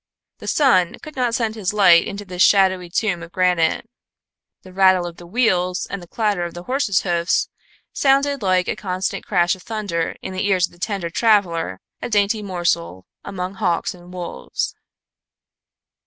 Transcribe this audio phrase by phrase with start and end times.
[0.39, 3.87] The sun could not send his light into this shadowy tomb of granite.
[4.63, 7.49] The rattle of the wheels and the clatter of the horses' hoofs
[7.93, 12.09] sounded like a constant crash of thunder in the ears of the tender traveler, a
[12.09, 14.73] dainty morsel among hawks and wolves.